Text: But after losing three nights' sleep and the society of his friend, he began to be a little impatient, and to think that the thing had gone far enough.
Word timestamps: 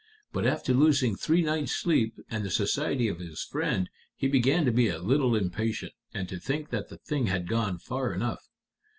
But 0.33 0.47
after 0.47 0.73
losing 0.73 1.15
three 1.15 1.43
nights' 1.43 1.73
sleep 1.75 2.15
and 2.31 2.43
the 2.43 2.49
society 2.49 3.07
of 3.07 3.19
his 3.19 3.43
friend, 3.43 3.87
he 4.15 4.27
began 4.27 4.65
to 4.65 4.71
be 4.71 4.87
a 4.87 4.97
little 4.97 5.35
impatient, 5.35 5.93
and 6.11 6.27
to 6.27 6.39
think 6.39 6.71
that 6.71 6.89
the 6.89 6.97
thing 6.97 7.27
had 7.27 7.47
gone 7.47 7.77
far 7.77 8.11
enough. 8.11 8.43